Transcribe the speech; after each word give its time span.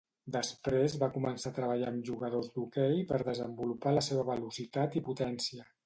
Després 0.35 0.95
va 1.03 1.09
començar 1.17 1.51
a 1.51 1.55
treballar 1.59 1.91
amb 1.91 2.09
jugadors 2.11 2.49
d'hoquei 2.57 2.99
per 3.13 3.23
desenvolupar 3.31 3.97
la 4.01 4.07
seva 4.11 4.29
velocitat 4.35 5.01
i 5.03 5.09
potència. 5.11 5.73